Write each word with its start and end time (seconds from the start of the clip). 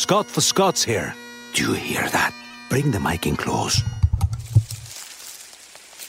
Scott 0.00 0.26
for 0.26 0.40
Scots 0.40 0.82
here. 0.82 1.14
Do 1.52 1.62
you 1.62 1.72
hear 1.74 2.08
that? 2.08 2.32
Bring 2.70 2.90
the 2.90 2.98
mic 2.98 3.26
in 3.26 3.36
close. 3.36 3.82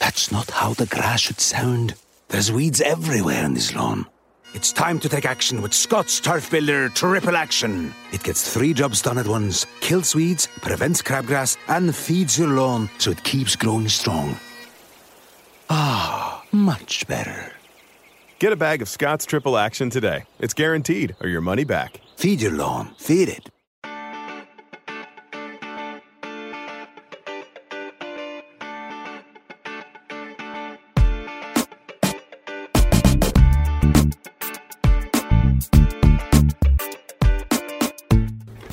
That's 0.00 0.32
not 0.32 0.50
how 0.50 0.72
the 0.72 0.86
grass 0.86 1.20
should 1.20 1.40
sound. 1.40 1.94
There's 2.28 2.50
weeds 2.50 2.80
everywhere 2.80 3.44
in 3.44 3.52
this 3.52 3.74
lawn. 3.74 4.06
It's 4.54 4.72
time 4.72 4.98
to 5.00 5.10
take 5.10 5.26
action 5.26 5.60
with 5.60 5.74
Scott's 5.74 6.20
Turf 6.20 6.50
Builder 6.50 6.88
Triple 6.88 7.36
Action. 7.36 7.92
It 8.14 8.22
gets 8.22 8.50
three 8.50 8.72
jobs 8.72 9.02
done 9.02 9.18
at 9.18 9.28
once 9.28 9.66
kills 9.82 10.14
weeds, 10.14 10.48
prevents 10.62 11.02
crabgrass, 11.02 11.58
and 11.68 11.94
feeds 11.94 12.38
your 12.38 12.48
lawn 12.48 12.88
so 12.96 13.10
it 13.10 13.22
keeps 13.24 13.56
growing 13.56 13.90
strong. 13.90 14.38
Ah, 15.68 16.42
much 16.50 17.06
better. 17.06 17.52
Get 18.38 18.54
a 18.54 18.56
bag 18.56 18.80
of 18.80 18.88
Scott's 18.88 19.26
Triple 19.26 19.58
Action 19.58 19.90
today. 19.90 20.24
It's 20.38 20.54
guaranteed, 20.54 21.14
or 21.20 21.28
your 21.28 21.42
money 21.42 21.64
back. 21.64 22.00
Feed 22.16 22.40
your 22.40 22.52
lawn, 22.52 22.94
feed 22.96 23.28
it. 23.28 23.50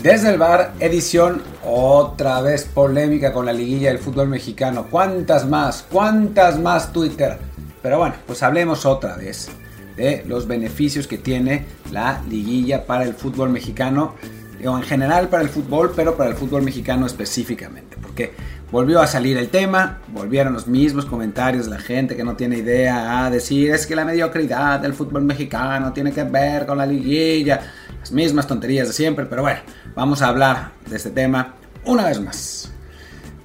Desde 0.02 0.30
el 0.30 0.38
bar, 0.38 0.76
edición 0.80 1.42
otra 1.62 2.42
vez 2.42 2.64
polémica 2.64 3.34
con 3.34 3.46
la 3.46 3.52
liguilla 3.52 3.90
del 3.90 4.00
fútbol 4.00 4.30
mexicano. 4.30 4.88
¿Cuántas 4.90 5.46
más? 5.46 5.86
¿Cuántas 5.92 6.58
más 6.58 6.94
Twitter? 6.94 7.38
Pero 7.82 7.98
bueno, 7.98 8.16
pues 8.26 8.42
hablemos 8.42 8.86
otra 8.86 9.18
vez 9.18 9.50
de 9.98 10.24
los 10.26 10.48
beneficios 10.48 11.06
que 11.06 11.18
tiene 11.18 11.66
la 11.92 12.22
liguilla 12.30 12.86
para 12.86 13.04
el 13.04 13.14
fútbol 13.14 13.50
mexicano, 13.50 14.16
o 14.66 14.78
en 14.78 14.84
general 14.84 15.30
para 15.30 15.44
el 15.44 15.50
fútbol, 15.50 15.94
pero 15.96 16.16
para 16.16 16.30
el 16.30 16.36
fútbol 16.36 16.64
mexicano 16.64 17.06
específicamente, 17.06 17.98
porque 18.02 18.34
volvió 18.72 19.02
a 19.02 19.08
salir 19.08 19.38
el 19.38 19.50
tema, 19.50 20.00
volvieron 20.10 20.54
los 20.54 20.68
mismos 20.68 21.06
comentarios 21.06 21.68
la 21.68 21.80
gente 21.80 22.16
que 22.16 22.24
no 22.24 22.36
tiene 22.36 22.58
idea 22.58 23.26
a 23.26 23.30
decir 23.30 23.72
es 23.72 23.88
que 23.88 23.96
la 23.96 24.06
mediocridad 24.06 24.80
del 24.80 24.94
fútbol 24.94 25.24
mexicano 25.24 25.94
tiene 25.94 26.12
que 26.12 26.24
ver 26.24 26.66
con 26.66 26.78
la 26.78 26.86
liguilla, 26.86 27.62
las 28.00 28.12
mismas 28.12 28.48
tonterías 28.48 28.88
de 28.88 28.94
siempre, 28.94 29.26
pero 29.26 29.44
bueno, 29.44 29.60
vamos 29.96 30.22
a 30.22 30.28
hablar 30.28 30.72
de 30.90 30.96
este 30.96 31.12
tema 31.12 31.56
una 31.86 32.06
vez 32.06 32.20
más. 32.20 32.72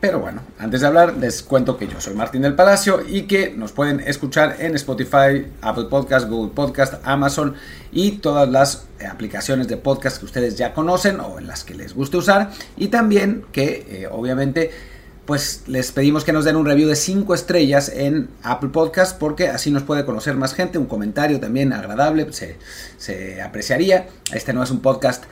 Pero 0.04 0.20
bueno, 0.20 0.42
antes 0.58 0.82
de 0.82 0.86
hablar, 0.86 1.16
les 1.16 1.42
cuento 1.42 1.78
que 1.78 1.88
yo 1.88 1.98
soy 1.98 2.12
Martín 2.12 2.42
del 2.42 2.54
Palacio 2.54 3.00
y 3.08 3.22
que 3.22 3.54
nos 3.56 3.72
pueden 3.72 4.00
escuchar 4.00 4.56
en 4.58 4.74
Spotify, 4.74 5.46
Apple 5.62 5.86
Podcast, 5.88 6.28
Google 6.28 6.52
Podcast, 6.54 6.96
Amazon 7.04 7.54
y 7.90 8.18
todas 8.18 8.46
las 8.46 8.84
aplicaciones 9.10 9.66
de 9.66 9.78
podcast 9.78 10.18
que 10.18 10.26
ustedes 10.26 10.58
ya 10.58 10.74
conocen 10.74 11.20
o 11.20 11.38
en 11.38 11.46
las 11.46 11.64
que 11.64 11.72
les 11.72 11.94
guste 11.94 12.18
usar. 12.18 12.50
Y 12.76 12.88
también 12.88 13.46
que 13.50 13.86
eh, 13.88 14.08
obviamente 14.12 14.72
pues 15.24 15.62
les 15.68 15.90
pedimos 15.90 16.22
que 16.22 16.34
nos 16.34 16.44
den 16.44 16.56
un 16.56 16.66
review 16.66 16.86
de 16.86 16.96
5 16.96 17.32
estrellas 17.32 17.88
en 17.88 18.28
Apple 18.42 18.68
Podcast 18.68 19.18
porque 19.18 19.48
así 19.48 19.70
nos 19.70 19.84
puede 19.84 20.04
conocer 20.04 20.36
más 20.36 20.52
gente, 20.52 20.76
un 20.76 20.84
comentario 20.84 21.40
también 21.40 21.72
agradable, 21.72 22.30
se, 22.34 22.58
se 22.98 23.40
apreciaría. 23.40 24.06
Este 24.34 24.52
no 24.52 24.62
es 24.62 24.70
un 24.70 24.80
podcast 24.80 25.24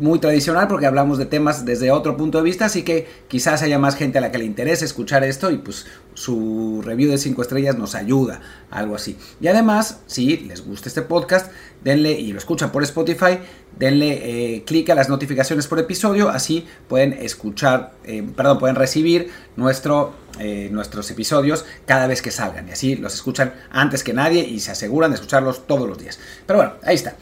muy 0.00 0.18
tradicional 0.18 0.66
porque 0.66 0.86
hablamos 0.86 1.18
de 1.18 1.26
temas 1.26 1.64
desde 1.64 1.90
otro 1.90 2.16
punto 2.16 2.38
de 2.38 2.44
vista, 2.44 2.64
así 2.64 2.82
que 2.82 3.06
quizás 3.28 3.62
haya 3.62 3.78
más 3.78 3.96
gente 3.96 4.18
a 4.18 4.20
la 4.20 4.32
que 4.32 4.38
le 4.38 4.44
interese 4.44 4.84
escuchar 4.84 5.22
esto 5.24 5.50
y 5.50 5.58
pues 5.58 5.86
su 6.14 6.82
review 6.82 7.10
de 7.10 7.18
5 7.18 7.42
estrellas 7.42 7.76
nos 7.76 7.94
ayuda, 7.94 8.40
algo 8.70 8.96
así. 8.96 9.16
Y 9.40 9.48
además, 9.48 10.00
si 10.06 10.38
les 10.38 10.64
gusta 10.64 10.88
este 10.88 11.02
podcast, 11.02 11.52
denle 11.84 12.12
y 12.12 12.32
lo 12.32 12.38
escuchan 12.38 12.72
por 12.72 12.82
Spotify, 12.82 13.38
denle 13.78 14.56
eh, 14.56 14.64
clic 14.64 14.88
a 14.88 14.94
las 14.94 15.10
notificaciones 15.10 15.66
por 15.66 15.78
episodio, 15.78 16.30
así 16.30 16.66
pueden 16.88 17.12
escuchar, 17.12 17.92
eh, 18.04 18.26
perdón, 18.34 18.58
pueden 18.58 18.76
recibir 18.76 19.30
nuestro, 19.56 20.14
eh, 20.38 20.68
nuestros 20.72 21.10
episodios 21.10 21.66
cada 21.86 22.06
vez 22.06 22.22
que 22.22 22.30
salgan 22.30 22.68
y 22.68 22.72
así 22.72 22.96
los 22.96 23.14
escuchan 23.14 23.54
antes 23.70 24.02
que 24.02 24.14
nadie 24.14 24.40
y 24.40 24.60
se 24.60 24.70
aseguran 24.70 25.10
de 25.10 25.16
escucharlos 25.16 25.66
todos 25.66 25.86
los 25.86 25.98
días. 25.98 26.18
Pero 26.46 26.58
bueno, 26.58 26.72
ahí 26.82 26.94
está. 26.94 27.16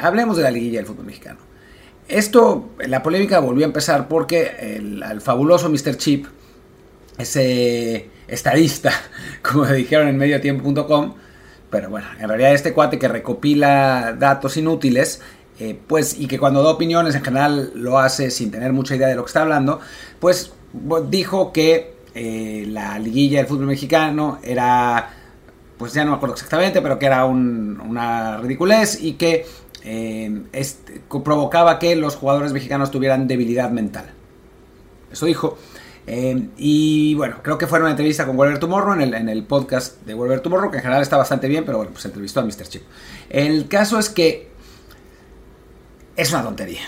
hablemos 0.00 0.36
de 0.36 0.42
la 0.42 0.50
liguilla 0.50 0.78
del 0.78 0.86
fútbol 0.86 1.06
mexicano. 1.06 1.51
Esto, 2.08 2.70
la 2.86 3.02
polémica 3.02 3.38
volvió 3.38 3.64
a 3.64 3.68
empezar 3.68 4.08
porque 4.08 4.50
el, 4.60 5.20
fabuloso 5.20 5.68
Mr. 5.68 5.96
Chip, 5.96 6.26
ese 7.16 8.10
estadista, 8.28 8.92
como 9.42 9.66
dijeron 9.66 10.08
en 10.08 10.16
mediotiempo.com, 10.16 11.14
pero 11.70 11.88
bueno, 11.88 12.06
en 12.18 12.28
realidad 12.28 12.52
este 12.52 12.72
cuate 12.72 12.98
que 12.98 13.08
recopila 13.08 14.14
datos 14.18 14.56
inútiles, 14.56 15.22
eh, 15.58 15.78
pues, 15.86 16.18
y 16.18 16.26
que 16.26 16.38
cuando 16.38 16.62
da 16.62 16.70
opiniones 16.70 17.14
en 17.14 17.24
general 17.24 17.72
lo 17.74 17.98
hace 17.98 18.30
sin 18.30 18.50
tener 18.50 18.72
mucha 18.72 18.96
idea 18.96 19.08
de 19.08 19.14
lo 19.14 19.24
que 19.24 19.28
está 19.28 19.42
hablando, 19.42 19.80
pues 20.18 20.52
dijo 21.08 21.52
que 21.52 21.94
eh, 22.14 22.64
la 22.68 22.98
liguilla 22.98 23.38
del 23.38 23.46
fútbol 23.46 23.66
mexicano 23.66 24.38
era, 24.42 25.10
pues 25.78 25.94
ya 25.94 26.04
no 26.04 26.10
me 26.10 26.16
acuerdo 26.16 26.34
exactamente, 26.34 26.82
pero 26.82 26.98
que 26.98 27.06
era 27.06 27.24
una 27.24 28.38
ridiculez 28.38 29.00
y 29.00 29.14
que 29.14 29.46
este, 29.84 31.02
provocaba 31.24 31.78
que 31.78 31.96
los 31.96 32.16
jugadores 32.16 32.52
mexicanos 32.52 32.90
tuvieran 32.90 33.26
debilidad 33.26 33.70
mental. 33.70 34.06
Eso 35.10 35.26
dijo. 35.26 35.58
Eh, 36.06 36.48
y 36.56 37.14
bueno, 37.14 37.36
creo 37.42 37.58
que 37.58 37.66
fue 37.66 37.78
una 37.78 37.90
entrevista 37.90 38.26
con 38.26 38.36
Wolver 38.36 38.58
Tomorrow 38.58 38.94
en 38.94 39.02
el, 39.02 39.14
en 39.14 39.28
el 39.28 39.44
podcast 39.44 40.04
de 40.04 40.14
Wolver 40.14 40.40
Tomorrow, 40.40 40.70
que 40.70 40.78
en 40.78 40.82
general 40.82 41.02
está 41.02 41.16
bastante 41.16 41.46
bien, 41.46 41.64
pero 41.64 41.78
bueno, 41.78 41.92
pues 41.92 42.04
entrevistó 42.04 42.40
a 42.40 42.44
Mr. 42.44 42.68
Chip. 42.68 42.82
El 43.30 43.68
caso 43.68 43.98
es 43.98 44.08
que 44.08 44.50
es 46.16 46.32
una 46.32 46.42
tontería. 46.42 46.82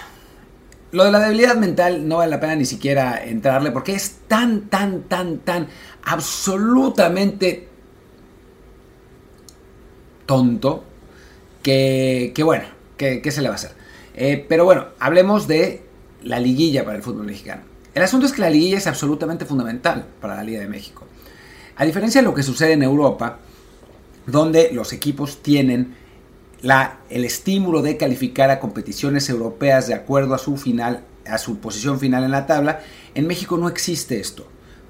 Lo 0.92 1.04
de 1.04 1.12
la 1.12 1.20
debilidad 1.20 1.56
mental 1.56 2.06
no 2.06 2.18
vale 2.18 2.30
la 2.30 2.40
pena 2.40 2.56
ni 2.56 2.64
siquiera 2.64 3.24
entrarle 3.24 3.70
porque 3.70 3.94
es 3.94 4.20
tan, 4.28 4.68
tan, 4.68 5.02
tan, 5.02 5.38
tan 5.38 5.68
absolutamente 6.04 7.68
tonto 10.26 10.84
que, 11.62 12.32
que 12.34 12.42
bueno, 12.42 12.73
¿Qué, 12.96 13.22
se 13.30 13.42
le 13.42 13.48
va 13.48 13.54
a 13.54 13.56
hacer? 13.56 13.72
Eh, 14.14 14.44
pero 14.48 14.64
bueno, 14.64 14.86
hablemos 14.98 15.48
de 15.48 15.82
la 16.22 16.38
liguilla 16.38 16.84
para 16.84 16.96
el 16.96 17.02
fútbol 17.02 17.26
mexicano. 17.26 17.62
El 17.94 18.02
asunto 18.02 18.26
es 18.26 18.32
que 18.32 18.40
la 18.40 18.50
liguilla 18.50 18.78
es 18.78 18.86
absolutamente 18.86 19.44
fundamental 19.44 20.06
para 20.20 20.36
la 20.36 20.44
Liga 20.44 20.60
de 20.60 20.68
México. 20.68 21.06
A 21.76 21.84
diferencia 21.84 22.20
de 22.20 22.24
lo 22.24 22.34
que 22.34 22.42
sucede 22.42 22.72
en 22.72 22.82
Europa, 22.82 23.38
donde 24.26 24.70
los 24.72 24.92
equipos 24.92 25.42
tienen 25.42 25.94
la, 26.62 26.98
el 27.10 27.24
estímulo 27.24 27.82
de 27.82 27.96
calificar 27.96 28.50
a 28.50 28.58
competiciones 28.58 29.28
europeas 29.28 29.86
de 29.86 29.94
acuerdo 29.94 30.34
a 30.34 30.38
su 30.38 30.56
final, 30.56 31.04
a 31.26 31.38
su 31.38 31.58
posición 31.58 32.00
final 32.00 32.24
en 32.24 32.30
la 32.30 32.46
tabla, 32.46 32.80
en 33.14 33.26
México 33.26 33.56
no 33.56 33.68
existe 33.68 34.18
esto. 34.18 34.46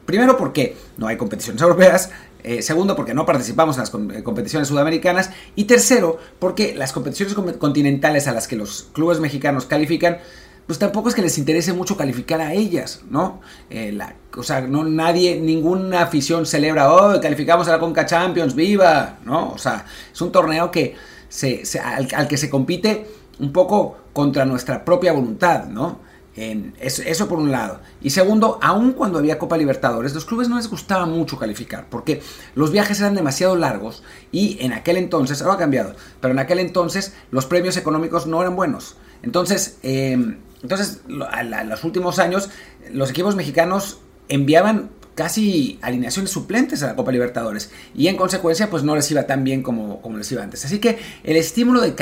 Primero 0.06 0.36
porque 0.36 0.76
no 0.96 1.06
hay 1.06 1.16
competiciones 1.16 1.62
europeas, 1.62 2.10
eh, 2.42 2.60
segundo, 2.60 2.94
porque 2.94 3.14
no 3.14 3.24
participamos 3.24 3.76
en 3.76 3.80
las 3.80 4.16
eh, 4.18 4.22
competiciones 4.22 4.68
sudamericanas. 4.68 5.30
Y 5.56 5.64
tercero, 5.64 6.18
porque 6.38 6.74
las 6.74 6.92
competiciones 6.92 7.34
continentales 7.56 8.28
a 8.28 8.32
las 8.32 8.46
que 8.46 8.56
los 8.56 8.90
clubes 8.92 9.18
mexicanos 9.18 9.64
califican, 9.64 10.18
pues 10.66 10.78
tampoco 10.78 11.08
es 11.08 11.14
que 11.14 11.22
les 11.22 11.38
interese 11.38 11.72
mucho 11.72 11.96
calificar 11.96 12.40
a 12.40 12.52
ellas, 12.52 13.02
¿no? 13.10 13.40
Eh, 13.70 13.98
o 14.36 14.42
sea, 14.42 14.60
no 14.60 14.84
nadie, 14.84 15.40
ninguna 15.40 16.02
afición 16.02 16.46
celebra, 16.46 16.92
oh, 16.92 17.20
calificamos 17.20 17.68
a 17.68 17.72
la 17.72 17.78
Conca 17.78 18.04
Champions, 18.04 18.54
viva, 18.54 19.18
¿no? 19.24 19.52
O 19.52 19.58
sea, 19.58 19.86
es 20.12 20.20
un 20.20 20.30
torneo 20.30 20.70
que 20.70 20.94
se, 21.28 21.62
al 21.80 22.28
que 22.28 22.36
se 22.36 22.48
compite 22.50 23.06
un 23.40 23.52
poco 23.52 23.96
contra 24.12 24.44
nuestra 24.44 24.84
propia 24.84 25.12
voluntad, 25.12 25.64
¿no? 25.66 26.00
Eso, 26.36 27.28
por 27.28 27.38
un 27.38 27.52
lado. 27.52 27.80
Y 28.02 28.10
segundo, 28.10 28.58
aun 28.60 28.92
cuando 28.92 29.18
había 29.18 29.38
Copa 29.38 29.56
Libertadores, 29.56 30.14
los 30.14 30.24
clubes 30.24 30.48
no 30.48 30.56
les 30.56 30.68
gustaba 30.68 31.06
mucho 31.06 31.38
calificar, 31.38 31.86
porque 31.88 32.22
los 32.54 32.72
viajes 32.72 33.00
eran 33.00 33.14
demasiado 33.14 33.56
largos 33.56 34.02
y 34.32 34.58
en 34.60 34.72
aquel 34.72 34.96
entonces, 34.96 35.42
ahora 35.42 35.54
ha 35.54 35.58
cambiado, 35.58 35.94
pero 36.20 36.32
en 36.32 36.40
aquel 36.40 36.58
entonces 36.58 37.14
los 37.30 37.46
premios 37.46 37.76
económicos 37.76 38.26
no 38.26 38.40
eran 38.40 38.56
buenos. 38.56 38.96
Entonces, 39.22 39.78
em, 39.82 40.38
entonces 40.62 41.00
en 41.08 41.68
los 41.68 41.84
últimos 41.84 42.18
años, 42.18 42.50
los 42.92 43.10
equipos 43.10 43.36
mexicanos 43.36 43.98
enviaban 44.28 44.90
casi 45.14 45.78
alineaciones 45.80 46.32
suplentes 46.32 46.82
a 46.82 46.88
la 46.88 46.96
Copa 46.96 47.12
Libertadores 47.12 47.70
y 47.94 48.08
en 48.08 48.16
consecuencia 48.16 48.68
pues 48.68 48.82
no 48.82 48.96
les 48.96 49.08
iba 49.12 49.22
tan 49.28 49.44
bien 49.44 49.62
como, 49.62 50.02
como 50.02 50.16
les 50.16 50.30
iba 50.32 50.42
antes. 50.42 50.64
Así 50.64 50.80
que 50.80 50.98
el 51.22 51.36
estímulo 51.36 51.80
de, 51.80 51.92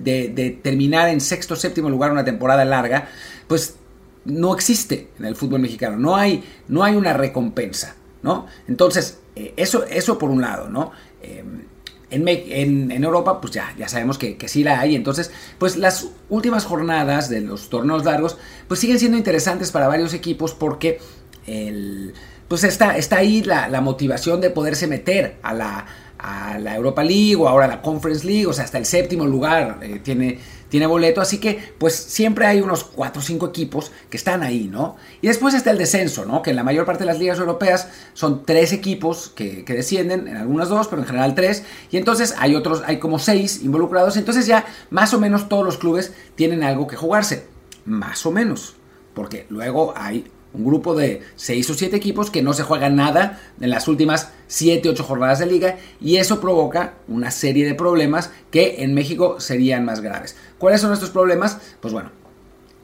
de, 0.00 0.28
de 0.28 0.50
terminar 0.50 1.10
en 1.10 1.20
sexto 1.20 1.52
o 1.52 1.56
séptimo 1.58 1.90
lugar 1.90 2.12
una 2.12 2.24
temporada 2.24 2.64
larga 2.64 3.08
pues 3.46 3.76
no 4.24 4.54
existe 4.54 5.10
en 5.18 5.24
el 5.24 5.36
fútbol 5.36 5.60
mexicano, 5.60 5.96
no 5.96 6.16
hay, 6.16 6.42
no 6.68 6.84
hay 6.84 6.94
una 6.94 7.12
recompensa, 7.12 7.96
¿no? 8.22 8.46
Entonces, 8.68 9.18
eh, 9.36 9.54
eso, 9.56 9.84
eso 9.84 10.18
por 10.18 10.30
un 10.30 10.40
lado, 10.40 10.68
¿no? 10.68 10.92
Em, 11.22 11.62
en, 12.10 12.90
en, 12.90 13.04
Europa, 13.04 13.40
pues 13.40 13.54
ya, 13.54 13.74
ya 13.78 13.88
sabemos 13.88 14.18
que, 14.18 14.36
que, 14.36 14.46
sí 14.46 14.62
la 14.62 14.80
hay. 14.80 14.94
Entonces, 14.94 15.30
pues 15.58 15.78
las 15.78 16.08
últimas 16.28 16.66
jornadas 16.66 17.30
de 17.30 17.40
los 17.40 17.70
torneos 17.70 18.04
largos, 18.04 18.36
pues 18.68 18.80
siguen 18.80 18.98
siendo 18.98 19.16
interesantes 19.16 19.70
para 19.70 19.88
varios 19.88 20.12
equipos 20.12 20.52
porque 20.52 20.98
el, 21.46 22.12
pues 22.48 22.64
está, 22.64 22.98
está 22.98 23.16
ahí 23.16 23.42
la, 23.42 23.80
motivación 23.80 24.42
de 24.42 24.50
poderse 24.50 24.86
meter 24.86 25.38
a 25.42 25.54
la, 25.54 25.86
a 26.18 26.58
la 26.58 26.76
Europa 26.76 27.02
League 27.02 27.36
o 27.36 27.48
ahora 27.48 27.64
a 27.64 27.68
la 27.68 27.80
Conference 27.80 28.26
League, 28.26 28.46
o 28.46 28.52
sea, 28.52 28.64
hasta 28.64 28.76
el 28.76 28.84
séptimo 28.84 29.26
lugar 29.26 29.78
eh, 29.80 30.00
tiene 30.02 30.38
tiene 30.72 30.86
boleto, 30.86 31.20
así 31.20 31.36
que 31.36 31.74
pues 31.76 31.94
siempre 31.94 32.46
hay 32.46 32.62
unos 32.62 32.82
4 32.82 33.20
o 33.20 33.22
5 33.22 33.46
equipos 33.46 33.92
que 34.08 34.16
están 34.16 34.42
ahí, 34.42 34.68
¿no? 34.72 34.96
Y 35.20 35.26
después 35.26 35.52
está 35.52 35.70
el 35.70 35.76
descenso, 35.76 36.24
¿no? 36.24 36.40
Que 36.40 36.48
en 36.48 36.56
la 36.56 36.64
mayor 36.64 36.86
parte 36.86 37.00
de 37.00 37.08
las 37.08 37.18
ligas 37.18 37.38
europeas 37.38 37.88
son 38.14 38.46
3 38.46 38.72
equipos 38.72 39.30
que, 39.36 39.66
que 39.66 39.74
descienden, 39.74 40.28
en 40.28 40.38
algunas 40.38 40.70
2, 40.70 40.88
pero 40.88 41.02
en 41.02 41.08
general 41.08 41.34
3, 41.34 41.62
y 41.90 41.98
entonces 41.98 42.34
hay 42.38 42.54
otros, 42.54 42.82
hay 42.86 42.98
como 42.98 43.18
6 43.18 43.64
involucrados, 43.64 44.16
entonces 44.16 44.46
ya 44.46 44.64
más 44.88 45.12
o 45.12 45.20
menos 45.20 45.46
todos 45.46 45.62
los 45.62 45.76
clubes 45.76 46.14
tienen 46.36 46.62
algo 46.62 46.86
que 46.86 46.96
jugarse, 46.96 47.46
más 47.84 48.24
o 48.24 48.30
menos, 48.30 48.76
porque 49.12 49.44
luego 49.50 49.92
hay 49.94 50.24
un 50.54 50.64
grupo 50.64 50.94
de 50.94 51.22
6 51.36 51.70
o 51.70 51.74
7 51.74 51.96
equipos 51.96 52.30
que 52.30 52.42
no 52.42 52.52
se 52.52 52.62
juegan 52.62 52.96
nada 52.96 53.40
en 53.60 53.70
las 53.70 53.88
últimas 53.88 54.30
7, 54.48 54.88
8 54.88 55.04
jornadas 55.04 55.38
de 55.38 55.46
liga 55.46 55.78
y 56.00 56.16
eso 56.16 56.40
provoca 56.40 56.94
una 57.08 57.30
serie 57.30 57.64
de 57.64 57.74
problemas 57.74 58.30
que 58.50 58.82
en 58.82 58.94
México 58.94 59.40
serían 59.40 59.84
más 59.84 60.00
graves. 60.00 60.36
¿Cuáles 60.58 60.80
son 60.80 60.92
estos 60.92 61.10
problemas? 61.10 61.58
Pues 61.80 61.94
bueno, 61.94 62.10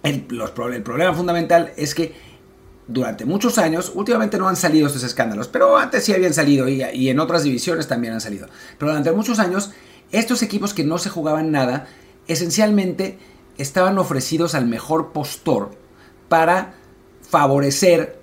el, 0.03 0.23
problema 0.23 1.15
fundamental 1.15 1.73
es 1.77 1.95
que 1.95 2.15
durante 2.87 3.27
muchos 3.27 3.59
años, 3.59 3.93
últimamente 3.95 4.39
no 4.39 4.49
han 4.49 4.57
salido 4.57 4.87
estos 4.87 5.03
escándalos, 5.03 5.49
pero 5.49 5.77
antes 5.77 6.05
sí 6.05 6.15
habían 6.15 6.33
salido 6.33 6.69
y 6.69 7.09
en 7.11 7.21
otras 7.21 7.43
divisiones 7.43 7.87
también 7.87 8.15
han 8.15 8.23
salido. 8.23 8.49
Pero 8.79 8.93
durante 8.93 9.13
muchos 9.13 9.39
años, 9.39 9.73
estos 10.11 10.43
equipos 10.43 10.73
que 10.73 10.85
no 10.85 10.97
se 10.97 11.11
jugaban 11.11 11.51
nada, 11.51 11.87
esencialmente 12.29 13.19
estaban 13.59 13.99
ofrecidos 13.99 14.55
al 14.55 14.67
mejor 14.67 15.13
postor 15.13 15.73
para 16.31 16.78
favorecer 17.29 18.19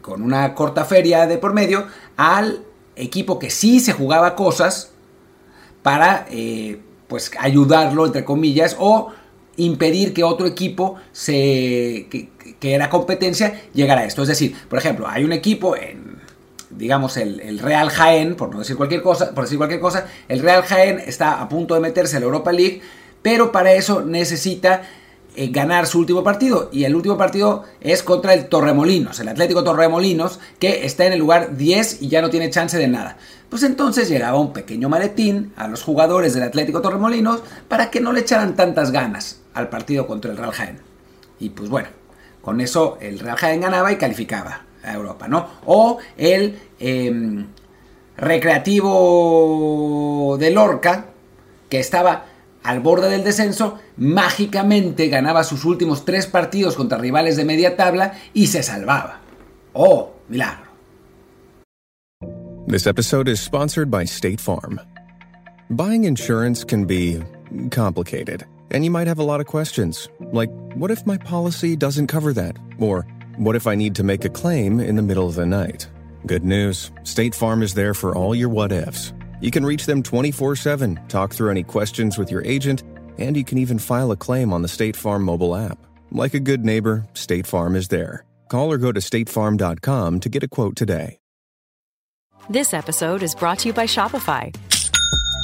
con 0.00 0.22
una 0.22 0.54
corta 0.54 0.84
feria 0.84 1.26
de 1.26 1.38
por 1.38 1.52
medio 1.52 1.86
al 2.16 2.62
equipo 2.94 3.38
que 3.38 3.50
sí 3.50 3.80
se 3.80 3.92
jugaba 3.92 4.34
cosas 4.34 4.90
para 5.82 6.26
eh, 6.30 6.80
pues 7.08 7.30
ayudarlo 7.38 8.06
entre 8.06 8.24
comillas 8.24 8.76
o 8.78 9.12
impedir 9.56 10.12
que 10.12 10.24
otro 10.24 10.46
equipo 10.46 10.96
se 11.12 12.08
que, 12.10 12.30
era 12.60 12.90
competencia 12.90 13.62
llegara 13.74 14.00
a 14.00 14.04
esto. 14.06 14.22
Es 14.22 14.28
decir 14.28 14.56
por 14.68 14.78
ejemplo 14.78 15.06
hay 15.08 15.24
un 15.24 15.32
equipo 15.32 15.76
en 15.76 16.16
digamos 16.70 17.16
el, 17.16 17.40
el, 17.40 17.60
Real 17.60 17.90
Jaén 17.90 18.34
por 18.34 18.52
no 18.52 18.58
decir 18.58 18.76
cualquier 18.76 19.02
cosa 19.02 19.32
por 19.34 19.44
decir 19.44 19.56
cualquier 19.56 19.80
cosa 19.80 20.06
el 20.28 20.40
Real 20.40 20.62
Jaén 20.62 20.98
está 20.98 21.40
a 21.40 21.48
punto 21.48 21.74
de 21.74 21.80
meterse 21.80 22.16
en 22.16 22.22
la 22.22 22.26
Europa 22.26 22.50
League 22.50 22.80
pero 23.22 23.52
para 23.52 23.72
eso 23.72 24.02
necesita 24.02 24.82
eh, 25.36 25.48
ganar 25.48 25.86
su 25.86 25.98
último 25.98 26.24
partido. 26.24 26.70
Y 26.72 26.84
el 26.84 26.94
último 26.94 27.18
partido 27.18 27.64
es 27.80 28.02
contra 28.02 28.32
el 28.32 28.48
Torremolinos, 28.48 29.20
el 29.20 29.28
Atlético 29.28 29.62
Torremolinos, 29.62 30.40
que 30.58 30.86
está 30.86 31.04
en 31.04 31.12
el 31.12 31.18
lugar 31.18 31.56
10 31.56 32.02
y 32.02 32.08
ya 32.08 32.22
no 32.22 32.30
tiene 32.30 32.50
chance 32.50 32.78
de 32.78 32.88
nada. 32.88 33.18
Pues 33.50 33.62
entonces 33.62 34.08
llegaba 34.08 34.40
un 34.40 34.52
pequeño 34.52 34.88
maletín 34.88 35.52
a 35.56 35.68
los 35.68 35.82
jugadores 35.82 36.34
del 36.34 36.42
Atlético 36.42 36.80
Torremolinos 36.80 37.42
para 37.68 37.90
que 37.90 38.00
no 38.00 38.12
le 38.12 38.20
echaran 38.20 38.56
tantas 38.56 38.90
ganas 38.90 39.40
al 39.54 39.68
partido 39.68 40.06
contra 40.06 40.30
el 40.30 40.38
Real 40.38 40.52
Jaén. 40.52 40.80
Y 41.38 41.50
pues 41.50 41.68
bueno, 41.68 41.88
con 42.40 42.60
eso 42.60 42.96
el 43.00 43.18
Real 43.18 43.36
Jaén 43.36 43.60
ganaba 43.60 43.92
y 43.92 43.96
calificaba 43.96 44.62
a 44.82 44.94
Europa, 44.94 45.28
¿no? 45.28 45.48
O 45.66 45.98
el 46.16 46.58
em, 46.78 47.46
Recreativo 48.16 50.38
de 50.40 50.50
Lorca, 50.50 51.06
que 51.68 51.78
estaba 51.78 52.24
al 52.66 52.80
borde 52.80 53.08
del 53.08 53.22
descenso, 53.22 53.78
mágicamente 53.96 55.08
ganaba 55.08 55.44
sus 55.44 55.64
últimos 55.64 56.04
tres 56.04 56.26
partidos 56.26 56.74
contra 56.74 56.98
rivales 56.98 57.36
de 57.36 57.44
media 57.44 57.76
tabla 57.76 58.14
y 58.34 58.48
se 58.48 58.62
salvaba. 58.62 59.20
¡Oh, 59.72 60.12
milagro! 60.28 60.66
This 62.66 62.86
episode 62.86 63.28
is 63.28 63.38
sponsored 63.38 63.90
by 63.90 64.04
State 64.04 64.40
Farm. 64.40 64.80
Buying 65.70 66.04
insurance 66.04 66.64
can 66.64 66.84
be 66.84 67.22
complicated, 67.70 68.44
and 68.72 68.84
you 68.84 68.90
might 68.90 69.06
have 69.06 69.20
a 69.20 69.24
lot 69.24 69.40
of 69.40 69.46
questions, 69.46 70.08
like 70.32 70.50
what 70.74 70.90
if 70.90 71.06
my 71.06 71.16
policy 71.16 71.76
doesn't 71.76 72.08
cover 72.08 72.32
that? 72.32 72.56
Or 72.80 73.06
what 73.36 73.54
if 73.54 73.68
I 73.68 73.76
need 73.76 73.94
to 73.94 74.02
make 74.02 74.24
a 74.24 74.28
claim 74.28 74.80
in 74.80 74.96
the 74.96 75.02
middle 75.02 75.28
of 75.28 75.36
the 75.36 75.46
night? 75.46 75.86
Good 76.26 76.44
news 76.44 76.90
State 77.04 77.36
Farm 77.36 77.62
is 77.62 77.74
there 77.74 77.94
for 77.94 78.16
all 78.16 78.34
your 78.34 78.48
what 78.48 78.72
ifs 78.72 79.12
you 79.40 79.50
can 79.50 79.64
reach 79.64 79.86
them 79.86 80.02
24 80.02 80.56
7, 80.56 81.00
talk 81.08 81.32
through 81.32 81.50
any 81.50 81.62
questions 81.62 82.18
with 82.18 82.30
your 82.30 82.44
agent, 82.44 82.82
and 83.18 83.36
you 83.36 83.44
can 83.44 83.58
even 83.58 83.78
file 83.78 84.10
a 84.12 84.16
claim 84.16 84.52
on 84.52 84.62
the 84.62 84.68
State 84.68 84.96
Farm 84.96 85.22
mobile 85.22 85.54
app. 85.56 85.78
Like 86.10 86.34
a 86.34 86.40
good 86.40 86.64
neighbor, 86.64 87.06
State 87.14 87.46
Farm 87.46 87.76
is 87.76 87.88
there. 87.88 88.24
Call 88.48 88.72
or 88.72 88.78
go 88.78 88.92
to 88.92 89.00
statefarm.com 89.00 90.20
to 90.20 90.28
get 90.28 90.42
a 90.42 90.48
quote 90.48 90.76
today. 90.76 91.18
This 92.48 92.72
episode 92.74 93.24
is 93.24 93.34
brought 93.34 93.58
to 93.60 93.68
you 93.68 93.74
by 93.74 93.86
Shopify. 93.86 94.54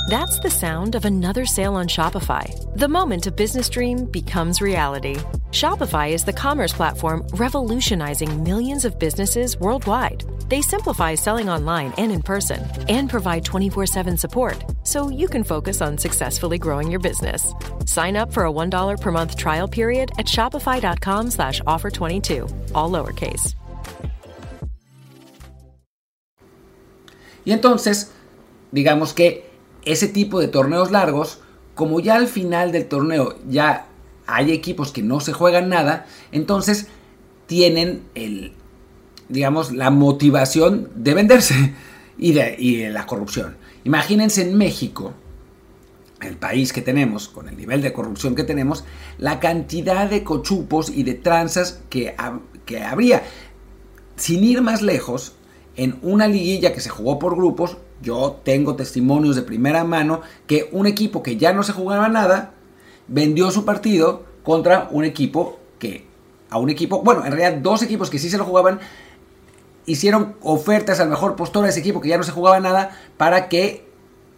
That's 0.08 0.36
the 0.40 0.50
sound 0.50 0.96
of 0.96 1.04
another 1.04 1.46
sale 1.46 1.74
on 1.74 1.86
Shopify. 1.86 2.44
The 2.76 2.88
moment 2.88 3.28
a 3.28 3.30
business 3.30 3.68
dream 3.68 4.06
becomes 4.06 4.60
reality. 4.60 5.14
Shopify 5.52 6.10
is 6.10 6.24
the 6.24 6.32
commerce 6.32 6.72
platform 6.72 7.24
revolutionizing 7.34 8.42
millions 8.42 8.84
of 8.84 8.98
businesses 8.98 9.56
worldwide. 9.56 10.24
They 10.48 10.60
simplify 10.60 11.14
selling 11.14 11.48
online 11.48 11.92
and 11.98 12.10
in 12.10 12.20
person 12.20 12.60
and 12.88 13.08
provide 13.08 13.44
24 13.44 13.86
7 13.86 14.16
support 14.16 14.64
so 14.82 15.08
you 15.08 15.28
can 15.28 15.44
focus 15.44 15.80
on 15.80 15.96
successfully 15.96 16.58
growing 16.58 16.90
your 16.90 17.00
business. 17.00 17.54
Sign 17.86 18.16
up 18.16 18.32
for 18.32 18.44
a 18.44 18.52
$1 18.52 19.00
per 19.00 19.12
month 19.12 19.36
trial 19.36 19.68
period 19.68 20.10
at 20.18 20.26
shopify.com 20.26 21.30
slash 21.30 21.60
offer 21.64 21.90
22, 21.90 22.48
all 22.74 22.90
lowercase. 22.90 23.54
Y 27.44 27.52
entonces, 27.52 28.12
digamos 28.72 29.12
que 29.14 29.51
ese 29.84 30.08
tipo 30.08 30.40
de 30.40 30.48
torneos 30.48 30.90
largos, 30.90 31.40
como 31.74 32.00
ya 32.00 32.16
al 32.16 32.28
final 32.28 32.72
del 32.72 32.86
torneo 32.86 33.36
ya 33.48 33.86
hay 34.26 34.52
equipos 34.52 34.92
que 34.92 35.02
no 35.02 35.20
se 35.20 35.32
juegan 35.32 35.68
nada, 35.68 36.06
entonces 36.30 36.86
tienen 37.46 38.04
el, 38.14 38.52
digamos, 39.28 39.72
la 39.72 39.90
motivación 39.90 40.90
de 40.94 41.14
venderse 41.14 41.74
y 42.18 42.32
de, 42.32 42.90
la 42.90 43.06
corrupción. 43.06 43.56
Imagínense 43.84 44.42
en 44.42 44.56
México, 44.56 45.12
el 46.20 46.36
país 46.36 46.72
que 46.72 46.82
tenemos, 46.82 47.28
con 47.28 47.48
el 47.48 47.56
nivel 47.56 47.82
de 47.82 47.92
corrupción 47.92 48.34
que 48.34 48.44
tenemos, 48.44 48.84
la 49.18 49.40
cantidad 49.40 50.08
de 50.08 50.22
cochupos 50.22 50.88
y 50.88 51.02
de 51.02 51.14
tranzas 51.14 51.80
que, 51.90 52.14
que 52.64 52.82
habría. 52.82 53.24
Sin 54.16 54.44
ir 54.44 54.62
más 54.62 54.82
lejos, 54.82 55.34
en 55.74 55.98
una 56.02 56.28
liguilla 56.28 56.72
que 56.72 56.80
se 56.80 56.90
jugó 56.90 57.18
por 57.18 57.34
grupos, 57.34 57.78
yo 58.02 58.40
tengo 58.44 58.76
testimonios 58.76 59.36
de 59.36 59.42
primera 59.42 59.84
mano 59.84 60.20
que 60.46 60.68
un 60.72 60.86
equipo 60.86 61.22
que 61.22 61.36
ya 61.36 61.52
no 61.52 61.62
se 61.62 61.72
jugaba 61.72 62.08
nada, 62.08 62.52
vendió 63.08 63.50
su 63.50 63.64
partido 63.64 64.24
contra 64.42 64.88
un 64.90 65.04
equipo 65.04 65.58
que, 65.78 66.06
a 66.50 66.58
un 66.58 66.70
equipo, 66.70 67.02
bueno, 67.02 67.24
en 67.24 67.32
realidad 67.32 67.60
dos 67.62 67.82
equipos 67.82 68.10
que 68.10 68.18
sí 68.18 68.28
se 68.28 68.38
lo 68.38 68.44
jugaban, 68.44 68.80
hicieron 69.86 70.34
ofertas 70.42 71.00
al 71.00 71.08
mejor 71.08 71.36
postor 71.36 71.64
a 71.64 71.68
ese 71.68 71.80
equipo 71.80 72.00
que 72.00 72.08
ya 72.08 72.18
no 72.18 72.24
se 72.24 72.32
jugaba 72.32 72.60
nada 72.60 72.98
para 73.16 73.48
que 73.48 73.86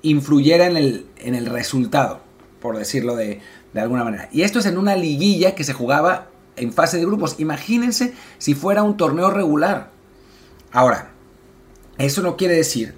influyera 0.02 0.66
en 0.66 0.76
el, 0.76 1.06
en 1.16 1.34
el 1.34 1.46
resultado, 1.46 2.20
por 2.60 2.76
decirlo 2.76 3.16
de, 3.16 3.40
de 3.72 3.80
alguna 3.80 4.04
manera. 4.04 4.28
Y 4.32 4.42
esto 4.42 4.58
es 4.58 4.66
en 4.66 4.78
una 4.78 4.96
liguilla 4.96 5.54
que 5.54 5.64
se 5.64 5.72
jugaba 5.72 6.28
en 6.56 6.72
fase 6.72 6.98
de 6.98 7.06
grupos. 7.06 7.36
Imagínense 7.38 8.14
si 8.38 8.54
fuera 8.54 8.82
un 8.82 8.96
torneo 8.96 9.30
regular. 9.30 9.90
Ahora, 10.72 11.10
eso 11.98 12.22
no 12.22 12.36
quiere 12.36 12.54
decir 12.54 12.94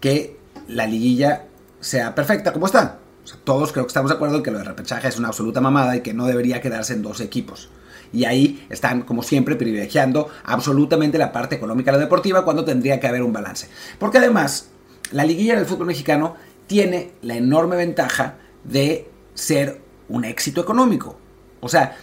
que 0.00 0.36
la 0.68 0.86
liguilla 0.86 1.46
sea 1.80 2.14
perfecta 2.14 2.52
como 2.52 2.66
está. 2.66 2.98
todos 3.44 3.72
creo 3.72 3.84
que 3.84 3.90
estamos 3.90 4.10
de 4.10 4.16
acuerdo 4.16 4.36
en 4.36 4.42
que 4.42 4.50
lo 4.50 4.58
de 4.58 4.64
repechaje 4.64 5.08
es 5.08 5.18
una 5.18 5.28
absoluta 5.28 5.60
mamada 5.60 5.96
y 5.96 6.00
que 6.00 6.14
no 6.14 6.26
debería 6.26 6.60
quedarse 6.60 6.94
en 6.94 7.02
dos 7.02 7.20
equipos 7.20 7.70
y 8.12 8.24
ahí 8.24 8.66
están, 8.68 9.02
como 9.02 9.22
siempre, 9.22 9.56
privilegiando 9.56 10.28
absolutamente 10.44 11.18
la 11.18 11.32
parte 11.32 11.56
económica 11.56 11.92
de 11.92 11.98
la 11.98 12.04
deportiva 12.04 12.44
cuando 12.44 12.64
tendría 12.64 12.98
que 12.98 13.06
haber 13.06 13.22
un 13.22 13.32
balance. 13.32 13.68
Porque 13.98 14.18
además, 14.18 14.68
la 15.12 15.24
liguilla 15.24 15.56
del 15.56 15.66
fútbol 15.66 15.86
mexicano 15.86 16.36
tiene 16.66 17.12
la 17.22 17.36
enorme 17.36 17.76
ventaja 17.76 18.36
de 18.64 19.08
ser 19.34 19.80
un 20.08 20.24
éxito 20.24 20.60
económico. 20.60 21.16
O 21.60 21.68
sea, 21.68 21.96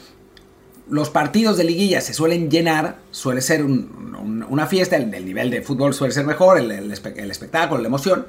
los 0.90 1.10
partidos 1.10 1.58
de 1.58 1.66
liguilla 1.66 2.00
se 2.00 2.14
suelen 2.14 2.50
llenar, 2.50 3.00
suele 3.12 3.42
ser 3.42 3.64
una 4.50 4.68
fiesta, 4.68 4.96
el, 4.96 5.10
nivel 5.10 5.50
de 5.50 5.62
fútbol 5.62 5.94
suele 5.94 6.14
ser 6.14 6.26
mejor, 6.26 6.60
el, 6.60 6.72
el, 6.72 6.92
espectáculo, 7.32 7.82
la 7.82 7.88
emoción. 7.88 8.28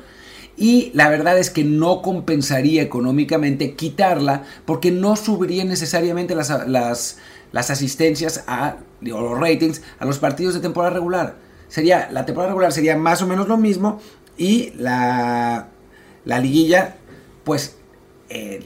Y 0.56 0.90
la 0.94 1.08
verdad 1.08 1.38
es 1.38 1.50
que 1.50 1.62
no 1.62 2.02
compensaría 2.02 2.82
económicamente 2.82 3.74
quitarla 3.74 4.42
porque 4.64 4.90
no 4.90 5.14
subiría 5.14 5.64
necesariamente 5.64 6.34
las, 6.34 6.50
las, 6.66 7.16
asistencias 7.52 8.44
a, 8.48 8.76
digo, 9.00 9.20
los 9.20 9.38
ratings 9.38 9.82
a 10.00 10.04
los 10.04 10.18
partidos 10.18 10.54
de 10.54 10.60
temporada 10.60 10.94
regular. 10.94 11.36
Sería, 11.68 12.08
la 12.10 12.26
temporada 12.26 12.50
regular 12.50 12.72
sería 12.72 12.96
más 12.96 13.22
o 13.22 13.26
menos 13.26 13.46
lo 13.46 13.56
mismo 13.56 14.00
y 14.36 14.72
la, 14.76 15.68
la 16.24 16.38
liguilla, 16.40 16.96
pues 17.44 17.76
eh, 18.30 18.60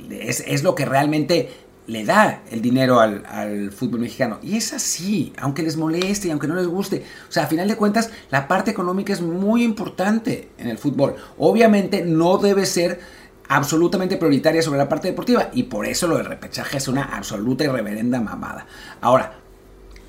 es, 0.47 0.65
lo 0.65 0.75
que 0.75 0.85
realmente 0.85 1.49
le 1.93 2.05
da 2.05 2.43
el 2.51 2.63
dinero 2.63 2.99
al, 3.01 3.71
fútbol 3.71 4.01
mexicano. 4.01 4.39
Y 4.43 4.57
es 4.57 4.73
así, 4.73 5.33
aunque 5.39 5.63
les 5.63 5.77
moleste 5.77 6.29
y 6.29 6.31
aunque 6.31 6.49
no 6.49 6.55
les 6.55 6.67
guste. 6.67 7.05
O 7.29 7.33
sea, 7.33 7.45
a 7.45 7.47
final 7.47 7.69
de 7.69 7.77
cuentas, 7.77 8.11
la 8.31 8.49
parte 8.49 8.71
económica 8.71 9.13
es 9.13 9.21
muy 9.21 9.63
importante 9.63 10.51
en 10.59 10.69
el 10.69 10.79
fútbol. 10.79 11.17
Obviamente 11.39 12.03
no 12.05 12.39
debe 12.39 12.65
ser 12.67 13.01
absolutamente 13.49 14.17
prioritaria 14.17 14.63
sobre 14.63 14.79
la 14.79 14.89
parte 14.89 15.09
deportiva 15.09 15.51
y 15.53 15.65
por 15.65 15.85
eso 15.85 16.07
lo 16.07 16.17
del 16.17 16.25
repechaje 16.25 16.79
es 16.79 16.89
una 16.89 17.03
absoluta 17.03 17.65
y 17.65 17.69
reverenda 17.69 18.21
mamada. 18.21 18.67
Ahora, 19.03 19.35